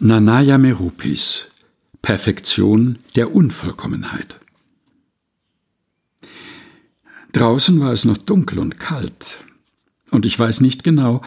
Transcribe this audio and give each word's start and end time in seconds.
Nanaya 0.00 0.58
Merupis 0.58 1.52
Perfektion 2.02 2.98
der 3.14 3.32
Unvollkommenheit 3.32 4.40
Draußen 7.30 7.80
war 7.80 7.92
es 7.92 8.04
noch 8.04 8.18
dunkel 8.18 8.58
und 8.58 8.80
kalt, 8.80 9.38
und 10.10 10.26
ich 10.26 10.36
weiß 10.36 10.62
nicht 10.62 10.82
genau, 10.82 11.22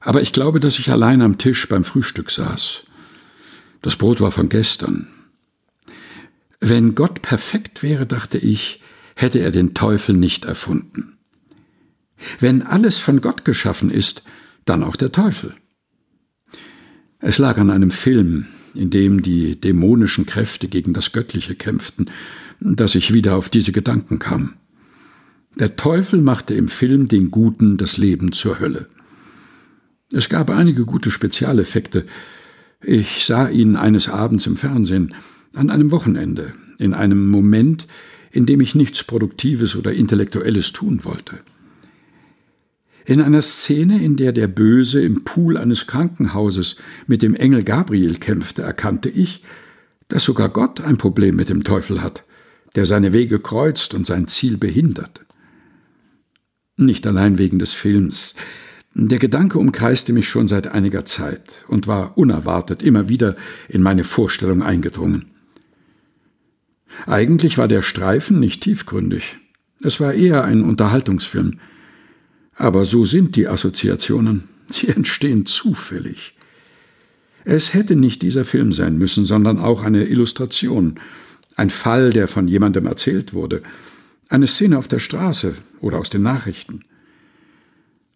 aber 0.00 0.22
ich 0.22 0.32
glaube, 0.32 0.60
dass 0.60 0.78
ich 0.78 0.90
allein 0.90 1.20
am 1.20 1.36
Tisch 1.36 1.68
beim 1.68 1.84
Frühstück 1.84 2.30
saß. 2.30 2.84
Das 3.82 3.96
Brot 3.96 4.22
war 4.22 4.30
von 4.30 4.48
gestern. 4.48 5.08
Wenn 6.58 6.94
Gott 6.94 7.20
perfekt 7.20 7.82
wäre, 7.82 8.06
dachte 8.06 8.38
ich, 8.38 8.80
hätte 9.14 9.40
er 9.40 9.50
den 9.50 9.74
Teufel 9.74 10.16
nicht 10.16 10.46
erfunden. 10.46 11.18
Wenn 12.40 12.62
alles 12.62 12.98
von 12.98 13.20
Gott 13.20 13.44
geschaffen 13.44 13.90
ist, 13.90 14.22
dann 14.64 14.82
auch 14.82 14.96
der 14.96 15.12
Teufel. 15.12 15.54
Es 17.28 17.38
lag 17.38 17.58
an 17.58 17.70
einem 17.70 17.90
Film, 17.90 18.46
in 18.72 18.88
dem 18.88 19.20
die 19.20 19.60
dämonischen 19.60 20.26
Kräfte 20.26 20.68
gegen 20.68 20.92
das 20.92 21.10
Göttliche 21.10 21.56
kämpften, 21.56 22.08
dass 22.60 22.94
ich 22.94 23.12
wieder 23.12 23.34
auf 23.34 23.48
diese 23.48 23.72
Gedanken 23.72 24.20
kam. 24.20 24.52
Der 25.58 25.74
Teufel 25.74 26.22
machte 26.22 26.54
im 26.54 26.68
Film 26.68 27.08
den 27.08 27.32
Guten 27.32 27.78
das 27.78 27.98
Leben 27.98 28.30
zur 28.30 28.60
Hölle. 28.60 28.86
Es 30.12 30.28
gab 30.28 30.50
einige 30.50 30.84
gute 30.84 31.10
Spezialeffekte. 31.10 32.06
Ich 32.80 33.24
sah 33.24 33.48
ihn 33.48 33.74
eines 33.74 34.08
Abends 34.08 34.46
im 34.46 34.56
Fernsehen, 34.56 35.12
an 35.52 35.68
einem 35.68 35.90
Wochenende, 35.90 36.52
in 36.78 36.94
einem 36.94 37.28
Moment, 37.28 37.88
in 38.30 38.46
dem 38.46 38.60
ich 38.60 38.76
nichts 38.76 39.02
Produktives 39.02 39.74
oder 39.74 39.92
Intellektuelles 39.92 40.70
tun 40.70 41.02
wollte. 41.02 41.40
In 43.06 43.22
einer 43.22 43.40
Szene, 43.40 44.02
in 44.02 44.16
der 44.16 44.32
der 44.32 44.48
Böse 44.48 45.00
im 45.00 45.22
Pool 45.22 45.56
eines 45.56 45.86
Krankenhauses 45.86 46.76
mit 47.06 47.22
dem 47.22 47.36
Engel 47.36 47.62
Gabriel 47.62 48.16
kämpfte, 48.16 48.62
erkannte 48.62 49.08
ich, 49.08 49.44
dass 50.08 50.24
sogar 50.24 50.48
Gott 50.48 50.80
ein 50.80 50.98
Problem 50.98 51.36
mit 51.36 51.48
dem 51.48 51.62
Teufel 51.62 52.02
hat, 52.02 52.24
der 52.74 52.84
seine 52.84 53.12
Wege 53.12 53.38
kreuzt 53.38 53.94
und 53.94 54.06
sein 54.06 54.26
Ziel 54.26 54.58
behindert. 54.58 55.24
Nicht 56.76 57.06
allein 57.06 57.38
wegen 57.38 57.60
des 57.60 57.74
Films. 57.74 58.34
Der 58.92 59.20
Gedanke 59.20 59.60
umkreiste 59.60 60.12
mich 60.12 60.28
schon 60.28 60.48
seit 60.48 60.66
einiger 60.66 61.04
Zeit 61.04 61.64
und 61.68 61.86
war 61.86 62.18
unerwartet 62.18 62.82
immer 62.82 63.08
wieder 63.08 63.36
in 63.68 63.82
meine 63.82 64.02
Vorstellung 64.02 64.64
eingedrungen. 64.64 65.26
Eigentlich 67.06 67.56
war 67.56 67.68
der 67.68 67.82
Streifen 67.82 68.40
nicht 68.40 68.62
tiefgründig. 68.62 69.38
Es 69.80 70.00
war 70.00 70.12
eher 70.12 70.42
ein 70.42 70.62
Unterhaltungsfilm, 70.62 71.60
aber 72.56 72.84
so 72.84 73.04
sind 73.04 73.36
die 73.36 73.48
Assoziationen. 73.48 74.44
Sie 74.68 74.88
entstehen 74.96 75.46
zufällig. 75.46 76.34
Es 77.44 77.74
hätte 77.74 77.94
nicht 77.94 78.22
dieser 78.22 78.44
Film 78.44 78.72
sein 78.72 78.98
müssen, 78.98 79.24
sondern 79.24 79.60
auch 79.60 79.84
eine 79.84 80.06
Illustration, 80.06 80.98
ein 81.54 81.70
Fall, 81.70 82.12
der 82.12 82.26
von 82.26 82.48
jemandem 82.48 82.86
erzählt 82.86 83.34
wurde, 83.34 83.62
eine 84.28 84.48
Szene 84.48 84.78
auf 84.78 84.88
der 84.88 84.98
Straße 84.98 85.54
oder 85.80 85.98
aus 85.98 86.10
den 86.10 86.22
Nachrichten. 86.22 86.80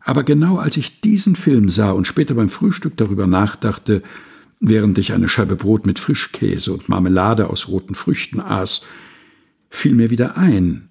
Aber 0.01 0.25
genau 0.25 0.57
als 0.57 0.77
ich 0.77 1.01
diesen 1.01 1.37
Film 1.37 1.69
sah 1.69 1.93
und 1.93 2.07
später 2.07 2.35
beim 2.35 2.49
Frühstück 2.49 2.97
darüber 2.97 3.27
nachdachte, 3.29 4.03
während 4.59 4.99
ich 4.99 5.13
eine 5.13 5.29
Scheibe 5.29 5.57
Brot 5.57 5.87
mit 5.87 5.99
Frischkäse 5.99 6.73
und 6.73 6.89
Marmelade 6.89 7.49
aus 7.49 7.69
roten 7.69 7.95
Früchten 7.95 8.41
aß, 8.41 8.85
fiel 9.69 9.95
mir 9.95 10.11
wieder 10.11 10.37
ein, 10.37 10.90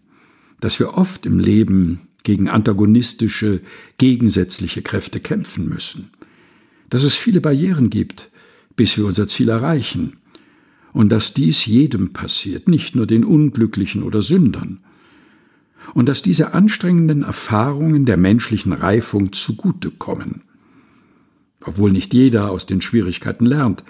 dass 0.60 0.80
wir 0.80 0.96
oft 0.96 1.26
im 1.26 1.40
Leben 1.40 2.00
gegen 2.24 2.50
antagonistische, 2.50 3.62
gegensätzliche 3.98 4.82
Kräfte 4.82 5.20
kämpfen 5.20 5.70
müssen, 5.70 6.12
dass 6.90 7.04
es 7.04 7.18
viele 7.18 7.42
Barrieren 7.42 7.90
gibt, 7.90 8.30
bis 8.76 8.98
wir 8.98 9.06
unser 9.06 9.28
Ziel 9.28 9.50
erreichen, 9.50 10.18
und 10.92 11.10
dass 11.10 11.34
dies 11.34 11.66
jedem 11.66 12.14
passiert, 12.14 12.68
nicht 12.68 12.96
nur 12.96 13.06
den 13.06 13.24
Unglücklichen 13.24 14.04
oder 14.04 14.22
Sündern, 14.22 14.80
und 15.94 16.10
dass 16.10 16.22
diese 16.22 16.54
anstrengenden 16.54 17.24
Erfahrungen 17.24 18.06
der 18.06 18.18
menschlichen 18.18 18.74
Reifung 18.74 19.32
zugutekommen. 19.32 20.42
Obwohl 21.64 21.92
nicht 21.92 22.14
jeder 22.14 22.52
aus 22.52 22.66
den 22.66 22.82
Schwierigkeiten 22.82 23.46
lernt, 23.46 23.84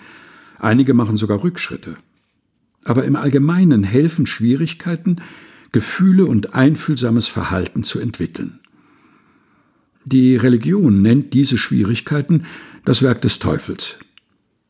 einige 0.59 0.93
machen 0.93 1.17
sogar 1.17 1.43
Rückschritte. 1.43 1.95
Aber 2.83 3.03
im 3.05 3.15
Allgemeinen 3.15 3.83
helfen 3.83 4.25
Schwierigkeiten, 4.25 5.17
Gefühle 5.71 6.25
und 6.25 6.53
einfühlsames 6.53 7.27
Verhalten 7.27 7.83
zu 7.83 7.99
entwickeln. 7.99 8.59
Die 10.05 10.35
Religion 10.35 11.01
nennt 11.01 11.33
diese 11.33 11.57
Schwierigkeiten 11.57 12.45
das 12.85 13.03
Werk 13.03 13.21
des 13.21 13.39
Teufels. 13.39 13.99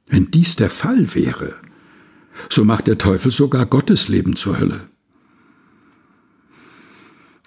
Wenn 0.08 0.32
dies 0.32 0.56
der 0.56 0.70
Fall 0.70 1.14
wäre, 1.16 1.56
so 2.50 2.66
macht 2.66 2.88
der 2.88 2.98
Teufel 2.98 3.32
sogar 3.32 3.66
Gottes 3.66 4.08
Leben 4.08 4.36
zur 4.36 4.60
Hölle. 4.60 4.86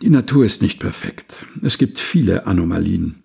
Die 0.00 0.10
Natur 0.10 0.44
ist 0.44 0.62
nicht 0.62 0.80
perfekt. 0.80 1.44
Es 1.62 1.78
gibt 1.78 1.98
viele 1.98 2.46
Anomalien. 2.46 3.22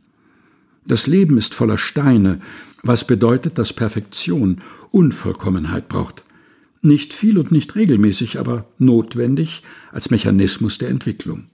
Das 0.85 1.07
Leben 1.07 1.37
ist 1.37 1.53
voller 1.53 1.77
Steine, 1.77 2.39
was 2.83 3.05
bedeutet, 3.05 3.57
dass 3.57 3.73
Perfektion 3.73 4.61
Unvollkommenheit 4.91 5.89
braucht. 5.89 6.23
Nicht 6.81 7.13
viel 7.13 7.37
und 7.37 7.51
nicht 7.51 7.75
regelmäßig, 7.75 8.39
aber 8.39 8.67
notwendig 8.77 9.63
als 9.91 10.11
Mechanismus 10.11 10.77
der 10.77 10.89
Entwicklung. 10.89 11.47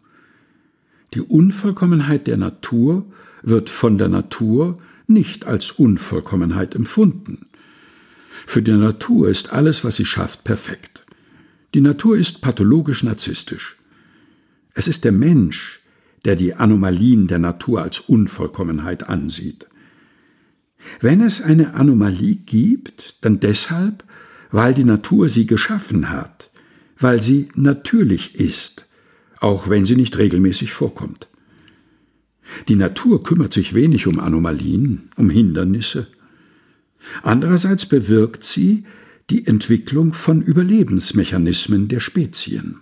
Die 1.14 1.22
Unvollkommenheit 1.22 2.28
der 2.28 2.38
Natur 2.38 3.06
wird 3.42 3.70
von 3.70 3.98
der 3.98 4.10
Natur 4.10 4.78
nicht 5.08 5.46
als 5.46 5.72
Unvollkommenheit 5.72 6.76
empfunden. 6.76 7.48
Für 8.28 8.62
die 8.62 8.72
Natur 8.72 9.30
ist 9.30 9.54
alles, 9.54 9.84
was 9.84 9.96
sie 9.96 10.06
schafft, 10.06 10.44
perfekt. 10.44 11.06
Die 11.74 11.82
Natur 11.82 12.18
ist 12.18 12.42
pathologisch 12.42 13.04
narzisstisch. 13.04 13.78
Es 14.74 14.88
ist 14.88 15.04
der 15.04 15.12
Mensch, 15.12 15.82
der 16.26 16.36
die 16.36 16.56
Anomalien 16.56 17.28
der 17.28 17.40
Natur 17.40 17.82
als 17.82 18.00
Unvollkommenheit 18.00 19.08
ansieht. 19.10 19.68
Wenn 21.00 21.22
es 21.22 21.42
eine 21.42 21.76
Anomalie 21.76 22.36
gibt, 22.36 23.18
dann 23.22 23.40
deshalb, 23.40 24.04
weil 24.54 24.76
die 24.76 24.84
Natur 24.84 25.28
sie 25.30 25.48
geschaffen 25.48 26.12
hat, 26.12 26.52
weil 27.00 27.24
sie 27.24 27.50
natürlich 27.56 28.36
ist, 28.36 28.88
auch 29.40 29.68
wenn 29.68 29.84
sie 29.84 29.96
nicht 29.96 30.20
regelmäßig 30.20 30.72
vorkommt. 30.72 31.28
Die 32.68 32.76
Natur 32.76 33.24
kümmert 33.24 33.52
sich 33.52 33.74
wenig 33.74 34.06
um 34.06 34.20
Anomalien, 34.20 35.10
um 35.16 35.32
Hindernisse. 35.32 36.06
Andererseits 37.24 37.88
bewirkt 37.88 38.44
sie 38.44 38.86
die 39.32 39.48
Entwicklung 39.48 40.14
von 40.14 40.44
Überlebensmechanismen 40.44 41.88
der 41.88 42.00
Spezien. 42.00 42.78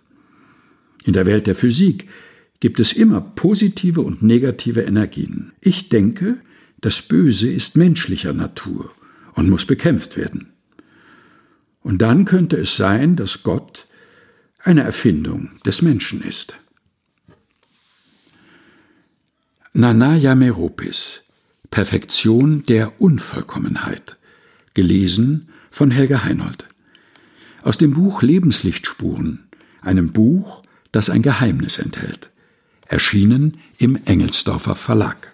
In 1.05 1.13
der 1.13 1.25
Welt 1.25 1.47
der 1.47 1.55
Physik 1.55 2.09
gibt 2.59 2.81
es 2.81 2.91
immer 2.91 3.21
positive 3.21 4.01
und 4.01 4.21
negative 4.21 4.81
Energien. 4.81 5.53
Ich 5.61 5.87
denke, 5.87 6.37
das 6.81 7.01
Böse 7.01 7.49
ist 7.49 7.77
menschlicher 7.77 8.33
Natur 8.33 8.91
und 9.35 9.49
muss 9.49 9.65
bekämpft 9.65 10.17
werden. 10.17 10.51
Und 11.83 12.01
dann 12.01 12.25
könnte 12.25 12.57
es 12.57 12.75
sein, 12.75 13.15
dass 13.15 13.43
Gott 13.43 13.87
eine 14.59 14.83
Erfindung 14.83 15.51
des 15.65 15.81
Menschen 15.81 16.21
ist. 16.21 16.55
Nanaya 19.73 20.35
Meropis 20.35 21.21
Perfektion 21.71 22.63
der 22.63 23.01
Unvollkommenheit 23.01 24.17
gelesen 24.73 25.49
von 25.71 25.89
Helga 25.89 26.23
Heinold 26.23 26.67
aus 27.63 27.77
dem 27.77 27.93
Buch 27.93 28.21
Lebenslichtspuren, 28.21 29.47
einem 29.81 30.11
Buch, 30.11 30.63
das 30.91 31.09
ein 31.09 31.21
Geheimnis 31.21 31.77
enthält, 31.77 32.29
erschienen 32.87 33.59
im 33.77 33.97
Engelsdorfer 34.05 34.75
Verlag. 34.75 35.30